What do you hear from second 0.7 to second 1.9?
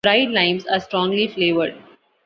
strongly flavored.